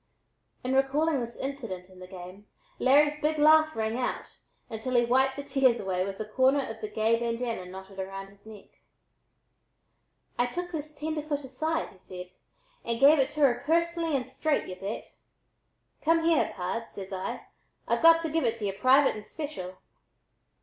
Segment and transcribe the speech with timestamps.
[0.63, 2.47] In recalling this incident in the game,
[2.79, 6.81] Larry's big laugh rang out until he wiped the tears away with a corner of
[6.81, 8.81] the gay bandanna knotted about his neck.
[10.39, 12.31] "I took this tenderfoot aside," he said,
[12.83, 15.17] "and gave it to her personally and straight, y'u bet.
[16.01, 17.45] Come here, pard, says I,
[17.87, 19.77] I've got to give it to y'u private and special.